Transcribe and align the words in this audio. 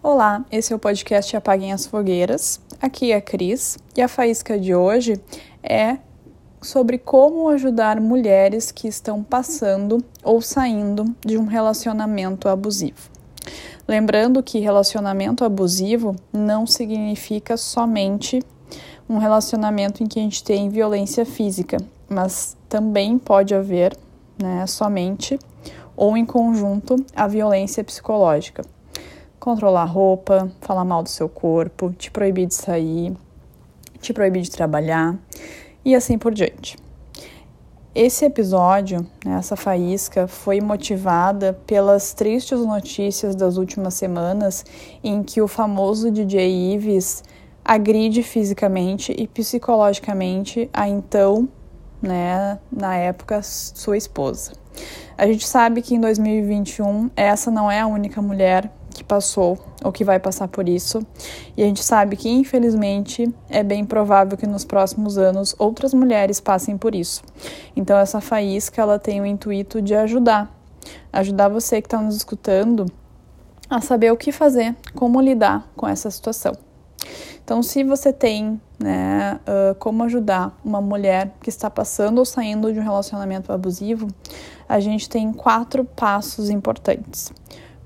Olá, 0.00 0.44
esse 0.52 0.72
é 0.72 0.76
o 0.76 0.78
podcast 0.78 1.36
Apaguem 1.36 1.72
as 1.72 1.84
Fogueiras. 1.84 2.60
Aqui 2.80 3.10
é 3.10 3.16
a 3.16 3.20
Cris 3.20 3.76
e 3.96 4.00
a 4.00 4.06
faísca 4.06 4.56
de 4.56 4.72
hoje 4.72 5.20
é 5.60 5.98
sobre 6.62 6.98
como 6.98 7.48
ajudar 7.48 8.00
mulheres 8.00 8.70
que 8.70 8.86
estão 8.86 9.24
passando 9.24 9.98
ou 10.22 10.40
saindo 10.40 11.04
de 11.26 11.36
um 11.36 11.46
relacionamento 11.46 12.48
abusivo. 12.48 13.10
Lembrando 13.88 14.40
que 14.40 14.60
relacionamento 14.60 15.44
abusivo 15.44 16.14
não 16.32 16.64
significa 16.64 17.56
somente 17.56 18.40
um 19.10 19.18
relacionamento 19.18 20.04
em 20.04 20.06
que 20.06 20.20
a 20.20 20.22
gente 20.22 20.44
tem 20.44 20.68
violência 20.68 21.26
física, 21.26 21.76
mas 22.08 22.56
também 22.68 23.18
pode 23.18 23.52
haver, 23.52 23.96
né, 24.40 24.64
somente 24.68 25.36
ou 25.96 26.16
em 26.16 26.24
conjunto 26.24 27.04
a 27.16 27.26
violência 27.26 27.82
psicológica. 27.82 28.62
Controlar 29.38 29.82
a 29.82 29.84
roupa, 29.84 30.50
falar 30.60 30.84
mal 30.84 31.02
do 31.02 31.08
seu 31.08 31.28
corpo, 31.28 31.92
te 31.92 32.10
proibir 32.10 32.46
de 32.46 32.54
sair, 32.54 33.16
te 34.00 34.12
proibir 34.12 34.42
de 34.42 34.50
trabalhar 34.50 35.16
e 35.84 35.94
assim 35.94 36.18
por 36.18 36.34
diante. 36.34 36.76
Esse 37.94 38.24
episódio, 38.24 39.06
né, 39.24 39.38
essa 39.38 39.56
faísca, 39.56 40.28
foi 40.28 40.60
motivada 40.60 41.58
pelas 41.66 42.12
tristes 42.12 42.60
notícias 42.60 43.34
das 43.34 43.56
últimas 43.56 43.94
semanas 43.94 44.64
em 45.02 45.22
que 45.22 45.40
o 45.40 45.48
famoso 45.48 46.10
DJ 46.10 46.74
Ives 46.74 47.24
agride 47.64 48.22
fisicamente 48.22 49.12
e 49.18 49.26
psicologicamente 49.26 50.70
a 50.72 50.88
então, 50.88 51.48
né, 52.00 52.58
na 52.70 52.94
época, 52.96 53.40
sua 53.42 53.96
esposa. 53.96 54.52
A 55.16 55.26
gente 55.26 55.46
sabe 55.46 55.82
que 55.82 55.94
em 55.94 56.00
2021 56.00 57.10
essa 57.16 57.50
não 57.50 57.70
é 57.70 57.80
a 57.80 57.86
única 57.86 58.22
mulher 58.22 58.70
que 58.98 59.04
passou 59.04 59.56
ou 59.84 59.92
que 59.92 60.04
vai 60.04 60.18
passar 60.18 60.48
por 60.48 60.68
isso, 60.68 61.06
e 61.56 61.62
a 61.62 61.66
gente 61.66 61.82
sabe 61.82 62.16
que 62.16 62.28
infelizmente 62.28 63.32
é 63.48 63.62
bem 63.62 63.84
provável 63.84 64.36
que 64.36 64.46
nos 64.46 64.64
próximos 64.64 65.16
anos 65.16 65.54
outras 65.58 65.94
mulheres 65.94 66.40
passem 66.40 66.76
por 66.76 66.94
isso. 66.94 67.22
Então 67.76 67.96
essa 67.96 68.20
faísca 68.20 68.82
ela 68.82 68.98
tem 68.98 69.20
o 69.20 69.26
intuito 69.26 69.80
de 69.80 69.94
ajudar, 69.94 70.52
ajudar 71.12 71.48
você 71.48 71.80
que 71.80 71.86
está 71.86 72.00
nos 72.00 72.16
escutando 72.16 72.86
a 73.70 73.80
saber 73.80 74.10
o 74.10 74.16
que 74.16 74.32
fazer, 74.32 74.74
como 74.94 75.20
lidar 75.20 75.70
com 75.76 75.86
essa 75.86 76.10
situação. 76.10 76.54
Então, 77.44 77.62
se 77.62 77.82
você 77.82 78.12
tem 78.12 78.60
né, 78.78 79.40
uh, 79.46 79.74
como 79.76 80.04
ajudar 80.04 80.58
uma 80.64 80.80
mulher 80.80 81.32
que 81.40 81.48
está 81.48 81.70
passando 81.70 82.18
ou 82.18 82.24
saindo 82.24 82.72
de 82.72 82.78
um 82.78 82.82
relacionamento 82.82 83.52
abusivo, 83.52 84.08
a 84.68 84.80
gente 84.80 85.08
tem 85.08 85.32
quatro 85.32 85.84
passos 85.84 86.50
importantes. 86.50 87.32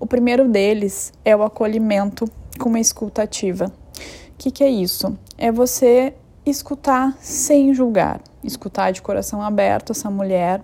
O 0.03 0.07
primeiro 0.07 0.49
deles 0.49 1.13
é 1.25 1.37
o 1.37 1.45
acolhimento 1.45 2.29
com 2.59 2.71
uma 2.71 2.81
escuta 2.81 3.23
ativa. 3.23 3.67
O 3.67 4.37
que, 4.37 4.51
que 4.51 4.65
é 4.65 4.69
isso? 4.69 5.17
É 5.39 5.53
você 5.53 6.13
escutar 6.45 7.17
sem 7.21 7.73
julgar, 7.73 8.21
escutar 8.43 8.91
de 8.91 9.01
coração 9.01 9.41
aberto 9.41 9.93
essa 9.93 10.11
mulher, 10.11 10.61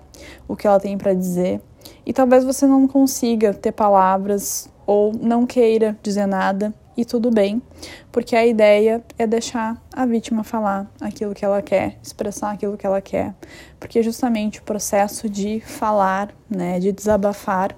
o 0.49 0.57
que 0.57 0.67
ela 0.67 0.81
tem 0.81 0.99
para 0.99 1.15
dizer. 1.15 1.61
E 2.05 2.13
talvez 2.13 2.43
você 2.43 2.67
não 2.67 2.89
consiga 2.89 3.55
ter 3.55 3.71
palavras 3.71 4.69
ou 4.85 5.13
não 5.13 5.47
queira 5.47 5.97
dizer 6.03 6.27
nada, 6.27 6.75
e 6.97 7.05
tudo 7.05 7.31
bem, 7.31 7.63
porque 8.11 8.35
a 8.35 8.45
ideia 8.45 9.05
é 9.17 9.25
deixar 9.25 9.81
a 9.93 10.05
vítima 10.05 10.43
falar 10.43 10.91
aquilo 11.01 11.33
que 11.33 11.45
ela 11.45 11.63
quer, 11.63 11.97
expressar 12.03 12.51
aquilo 12.51 12.77
que 12.77 12.85
ela 12.85 13.01
quer, 13.01 13.37
porque 13.79 14.03
justamente 14.03 14.59
o 14.59 14.65
processo 14.65 15.29
de 15.29 15.61
falar, 15.61 16.35
né, 16.51 16.81
de 16.81 16.91
desabafar, 16.91 17.77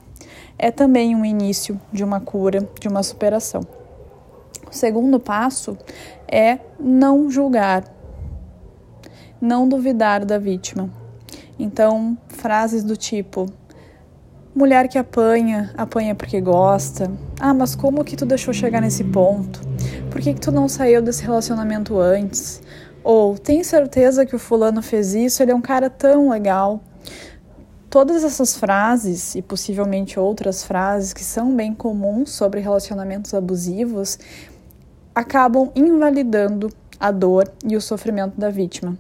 é 0.59 0.71
também 0.71 1.15
um 1.15 1.25
início 1.25 1.81
de 1.93 2.05
uma 2.05 2.21
cura, 2.21 2.69
de 2.81 2.89
uma 2.89 3.03
superação. 3.03 3.63
O 4.71 4.75
segundo 4.75 5.19
passo 5.19 5.77
é 6.29 6.59
não 6.79 7.31
julgar, 7.31 7.85
não 9.41 9.69
duvidar 9.69 10.25
da 10.25 10.39
vítima. 10.39 10.91
Então, 11.59 12.17
frases 12.29 12.85
do 12.85 12.97
tipo: 12.97 13.47
Mulher 14.55 14.89
que 14.89 14.99
apanha, 14.99 15.71
apanha 15.77 16.15
porque 16.15 16.41
gosta. 16.41 17.11
Ah, 17.39 17.55
mas 17.55 17.77
como 17.77 18.05
que 18.05 18.17
tu 18.17 18.27
deixou 18.27 18.53
chegar 18.53 18.81
nesse 18.81 19.05
ponto? 19.05 19.61
Por 20.11 20.21
que, 20.21 20.35
que 20.35 20.41
tu 20.41 20.51
não 20.51 20.69
saiu 20.69 21.01
desse 21.01 21.23
relacionamento 21.23 21.99
antes? 21.99 22.61
Ou 23.03 23.39
tem 23.39 23.63
certeza 23.63 24.27
que 24.27 24.35
o 24.35 24.39
fulano 24.39 24.83
fez 24.83 25.15
isso? 25.15 25.43
Ele 25.43 25.53
é 25.53 25.55
um 25.55 25.61
cara 25.61 25.89
tão 25.89 26.31
legal. 26.31 26.81
Todas 27.91 28.23
essas 28.23 28.57
frases 28.57 29.35
e 29.35 29.43
possivelmente 29.43 30.19
outras 30.19 30.63
frases 30.63 31.13
que 31.13 31.25
são 31.25 31.57
bem 31.57 31.75
comuns 31.75 32.31
sobre 32.31 32.61
relacionamentos 32.61 33.35
abusivos 33.35 34.17
acabam 35.13 35.73
invalidando 35.75 36.71
a 37.01 37.11
dor 37.11 37.51
e 37.65 37.77
o 37.77 37.81
sofrimento 37.81 38.39
da 38.39 38.49
vítima. 38.49 38.97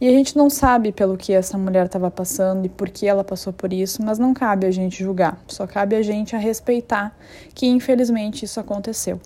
E 0.00 0.08
a 0.08 0.10
gente 0.10 0.34
não 0.34 0.48
sabe 0.48 0.92
pelo 0.92 1.18
que 1.18 1.34
essa 1.34 1.58
mulher 1.58 1.84
estava 1.84 2.10
passando 2.10 2.64
e 2.64 2.70
por 2.70 2.88
que 2.88 3.06
ela 3.06 3.22
passou 3.22 3.52
por 3.52 3.70
isso, 3.70 4.02
mas 4.02 4.18
não 4.18 4.32
cabe 4.32 4.66
a 4.66 4.70
gente 4.70 5.04
julgar, 5.04 5.38
só 5.46 5.66
cabe 5.66 5.94
a 5.94 6.00
gente 6.00 6.34
a 6.34 6.38
respeitar 6.38 7.14
que 7.54 7.66
infelizmente 7.66 8.46
isso 8.46 8.58
aconteceu. 8.58 9.20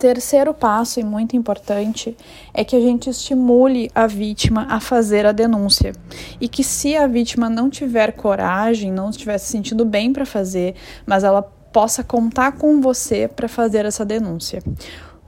Terceiro 0.00 0.54
passo 0.54 0.98
e 0.98 1.04
muito 1.04 1.36
importante 1.36 2.16
é 2.54 2.64
que 2.64 2.74
a 2.74 2.80
gente 2.80 3.10
estimule 3.10 3.90
a 3.94 4.06
vítima 4.06 4.66
a 4.70 4.80
fazer 4.80 5.26
a 5.26 5.30
denúncia 5.30 5.92
e 6.40 6.48
que 6.48 6.64
se 6.64 6.96
a 6.96 7.06
vítima 7.06 7.50
não 7.50 7.68
tiver 7.68 8.12
coragem, 8.12 8.90
não 8.90 9.10
estiver 9.10 9.36
se 9.36 9.52
sentindo 9.52 9.84
bem 9.84 10.10
para 10.10 10.24
fazer, 10.24 10.74
mas 11.04 11.22
ela 11.22 11.42
possa 11.42 12.02
contar 12.02 12.52
com 12.52 12.80
você 12.80 13.28
para 13.28 13.46
fazer 13.46 13.84
essa 13.84 14.02
denúncia. 14.02 14.62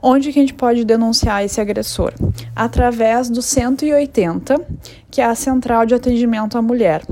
Onde 0.01 0.33
que 0.33 0.39
a 0.39 0.41
gente 0.41 0.55
pode 0.55 0.83
denunciar 0.83 1.45
esse 1.45 1.61
agressor? 1.61 2.11
Através 2.55 3.29
do 3.29 3.43
180, 3.43 4.59
que 5.11 5.21
é 5.21 5.25
a 5.25 5.35
Central 5.35 5.85
de 5.85 5.93
Atendimento 5.93 6.57
à 6.57 6.63
Mulher. 6.63 7.03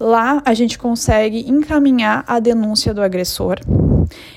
Lá 0.00 0.40
a 0.42 0.54
gente 0.54 0.78
consegue 0.78 1.46
encaminhar 1.46 2.24
a 2.26 2.40
denúncia 2.40 2.94
do 2.94 3.02
agressor. 3.02 3.60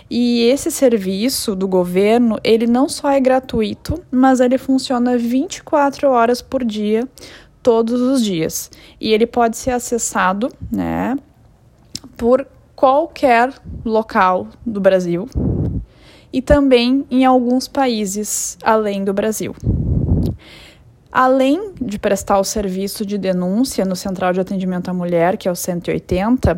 E 0.09 0.43
esse 0.43 0.71
serviço 0.71 1.55
do 1.55 1.67
governo, 1.67 2.39
ele 2.43 2.67
não 2.67 2.87
só 2.87 3.09
é 3.09 3.19
gratuito, 3.19 4.01
mas 4.11 4.39
ele 4.39 4.57
funciona 4.57 5.17
24 5.17 6.09
horas 6.09 6.41
por 6.41 6.63
dia, 6.63 7.07
todos 7.63 7.99
os 7.99 8.23
dias. 8.23 8.69
E 8.99 9.11
ele 9.13 9.25
pode 9.25 9.57
ser 9.57 9.71
acessado, 9.71 10.49
né, 10.71 11.17
por 12.15 12.45
qualquer 12.75 13.53
local 13.83 14.47
do 14.65 14.79
Brasil 14.81 15.27
e 16.35 16.41
também 16.41 17.05
em 17.09 17.23
alguns 17.23 17.65
países 17.65 18.57
além 18.61 19.05
do 19.05 19.13
Brasil. 19.13 19.55
Além 21.17 21.71
de 21.79 21.97
prestar 21.97 22.37
o 22.39 22.43
serviço 22.43 23.05
de 23.05 23.17
denúncia 23.17 23.85
no 23.85 23.95
Central 23.95 24.33
de 24.33 24.41
Atendimento 24.41 24.89
à 24.89 24.93
Mulher, 24.93 25.37
que 25.37 25.47
é 25.47 25.51
o 25.51 25.55
180, 25.55 26.51
uh, 26.51 26.55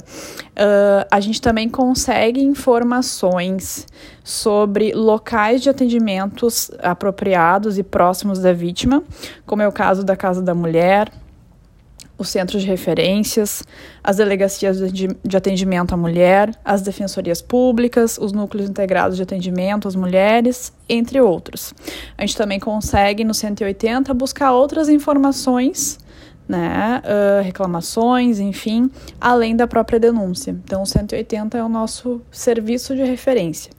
a 1.12 1.20
gente 1.20 1.40
também 1.40 1.70
consegue 1.70 2.42
informações 2.42 3.86
sobre 4.24 4.96
locais 4.96 5.62
de 5.62 5.70
atendimentos 5.70 6.72
apropriados 6.80 7.78
e 7.78 7.84
próximos 7.84 8.40
da 8.40 8.52
vítima, 8.52 9.04
como 9.46 9.62
é 9.62 9.68
o 9.68 9.72
caso 9.72 10.04
da 10.04 10.16
Casa 10.16 10.42
da 10.42 10.56
Mulher, 10.56 11.12
os 12.18 12.30
centros 12.30 12.64
de 12.64 12.68
referências, 12.68 13.64
as 14.04 14.18
delegacias 14.18 14.80
de 14.92 15.38
atendimento 15.38 15.94
à 15.94 15.98
mulher, 15.98 16.52
as 16.66 16.82
defensorias 16.82 17.42
públicas, 17.42 18.18
os 18.18 18.32
núcleos 18.32 18.70
integrados 18.70 19.18
de 19.18 19.24
atendimento 19.24 19.88
às 19.88 19.96
mulheres, 19.96 20.74
entre 20.90 21.22
outros. 21.22 21.74
A 22.18 22.26
gente 22.26 22.36
também 22.36 22.60
consegue 22.60 23.24
no 23.24 23.34
180 23.34 24.14
buscar 24.14 24.52
outras 24.52 24.90
informações, 24.90 26.00
né, 26.48 27.02
uh, 27.04 27.44
reclamações, 27.44 28.40
enfim, 28.40 28.90
além 29.20 29.56
da 29.56 29.68
própria 29.68 30.00
denúncia. 30.00 30.52
Então, 30.52 30.82
o 30.82 30.86
180 30.86 31.58
é 31.58 31.64
o 31.64 31.70
nosso 31.70 32.22
serviço 32.32 32.96
de 32.96 33.04
referência. 33.04 33.72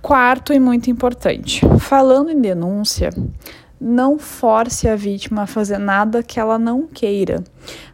Quarto 0.00 0.52
e 0.52 0.60
muito 0.60 0.88
importante, 0.88 1.60
falando 1.80 2.30
em 2.30 2.40
denúncia, 2.40 3.10
não 3.80 4.18
force 4.18 4.88
a 4.88 4.96
vítima 4.96 5.42
a 5.42 5.46
fazer 5.46 5.78
nada 5.78 6.22
que 6.22 6.40
ela 6.40 6.58
não 6.58 6.86
queira. 6.86 7.42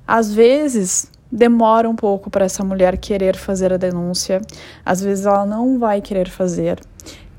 Às 0.06 0.32
vezes, 0.32 1.10
demora 1.30 1.88
um 1.88 1.96
pouco 1.96 2.30
para 2.30 2.44
essa 2.44 2.64
mulher 2.64 2.96
querer 2.96 3.36
fazer 3.36 3.72
a 3.72 3.76
denúncia, 3.76 4.40
às 4.84 5.00
vezes 5.00 5.26
ela 5.26 5.44
não 5.44 5.78
vai 5.78 6.00
querer 6.00 6.28
fazer. 6.30 6.80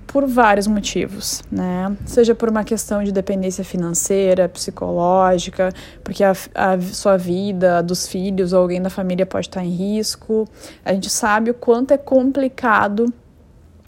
Por 0.06 0.26
vários 0.26 0.66
motivos, 0.66 1.44
né? 1.52 1.94
Seja 2.06 2.34
por 2.34 2.50
uma 2.50 2.64
questão 2.64 3.04
de 3.04 3.12
dependência 3.12 3.66
financeira, 3.66 4.48
psicológica, 4.48 5.74
porque 6.02 6.24
a, 6.24 6.32
a 6.54 6.80
sua 6.80 7.18
vida, 7.18 7.80
a 7.80 7.82
dos 7.82 8.08
filhos 8.08 8.54
ou 8.54 8.62
alguém 8.62 8.82
da 8.82 8.90
família 8.90 9.26
pode 9.26 9.48
estar 9.48 9.64
em 9.64 9.72
risco. 9.72 10.48
A 10.86 10.94
gente 10.94 11.10
sabe 11.10 11.52
o 11.52 11.54
quanto 11.54 11.92
é 11.92 11.98
complicado 11.98 13.12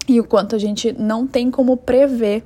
e 0.05 0.19
o 0.19 0.23
quanto 0.23 0.53
a 0.53 0.59
gente 0.59 0.91
não 0.91 1.25
tem 1.25 1.49
como 1.49 1.77
prever 1.77 2.43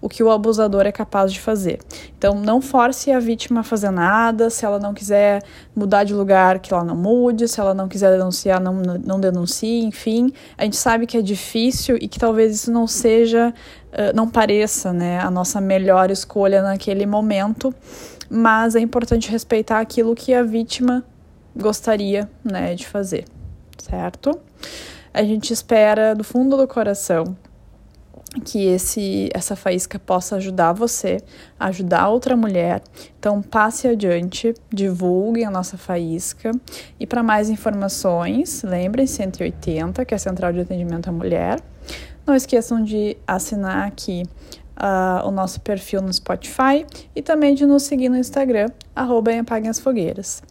o 0.00 0.08
que 0.08 0.22
o 0.22 0.30
abusador 0.30 0.86
é 0.86 0.92
capaz 0.92 1.32
de 1.32 1.40
fazer. 1.40 1.80
Então, 2.16 2.34
não 2.34 2.60
force 2.60 3.10
a 3.10 3.18
vítima 3.18 3.60
a 3.60 3.62
fazer 3.62 3.90
nada, 3.90 4.50
se 4.50 4.64
ela 4.64 4.78
não 4.78 4.92
quiser 4.92 5.42
mudar 5.74 6.04
de 6.04 6.14
lugar, 6.14 6.58
que 6.58 6.72
ela 6.72 6.84
não 6.84 6.96
mude, 6.96 7.48
se 7.48 7.60
ela 7.60 7.74
não 7.74 7.88
quiser 7.88 8.10
denunciar, 8.16 8.60
não, 8.60 8.74
não 8.74 9.20
denuncie, 9.20 9.84
enfim. 9.84 10.32
A 10.56 10.64
gente 10.64 10.76
sabe 10.76 11.06
que 11.06 11.16
é 11.16 11.22
difícil 11.22 11.96
e 12.00 12.08
que 12.08 12.18
talvez 12.18 12.54
isso 12.54 12.72
não 12.72 12.86
seja, 12.86 13.54
não 14.14 14.28
pareça, 14.28 14.92
né, 14.92 15.20
a 15.20 15.30
nossa 15.30 15.60
melhor 15.60 16.10
escolha 16.10 16.62
naquele 16.62 17.06
momento, 17.06 17.72
mas 18.28 18.74
é 18.74 18.80
importante 18.80 19.30
respeitar 19.30 19.80
aquilo 19.80 20.14
que 20.14 20.34
a 20.34 20.42
vítima 20.42 21.04
gostaria, 21.56 22.28
né, 22.42 22.74
de 22.74 22.86
fazer, 22.86 23.24
certo? 23.78 24.38
A 25.12 25.22
gente 25.22 25.52
espera 25.52 26.12
do 26.12 26.24
fundo 26.24 26.56
do 26.56 26.66
coração 26.66 27.36
que 28.44 28.66
esse 28.66 29.28
essa 29.32 29.54
faísca 29.54 29.98
possa 29.98 30.36
ajudar 30.36 30.72
você, 30.72 31.18
ajudar 31.58 32.08
outra 32.08 32.36
mulher. 32.36 32.82
Então 33.18 33.40
passe 33.40 33.86
adiante, 33.88 34.54
divulguem 34.72 35.44
a 35.44 35.50
nossa 35.50 35.76
faísca. 35.76 36.50
E 36.98 37.06
para 37.06 37.22
mais 37.22 37.48
informações, 37.48 38.62
lembrem 38.62 39.06
180, 39.06 40.04
que 40.04 40.14
é 40.14 40.16
a 40.16 40.18
Central 40.18 40.52
de 40.52 40.60
Atendimento 40.60 41.08
à 41.08 41.12
Mulher. 41.12 41.60
Não 42.26 42.34
esqueçam 42.34 42.82
de 42.82 43.16
assinar 43.26 43.86
aqui 43.86 44.22
uh, 44.76 45.26
o 45.26 45.30
nosso 45.30 45.60
perfil 45.60 46.00
no 46.00 46.12
Spotify 46.12 46.86
e 47.14 47.22
também 47.22 47.54
de 47.54 47.66
nos 47.66 47.82
seguir 47.84 48.08
no 48.08 48.16
Instagram, 48.16 48.68
arroba 48.94 49.38
Apaguem 49.38 49.68
as 49.68 49.78
Fogueiras. 49.78 50.42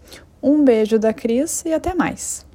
Um 0.41 0.63
beijo 0.63 0.99
da 0.99 1.13
Cris 1.13 1.63
e 1.65 1.73
até 1.73 1.93
mais! 1.93 2.52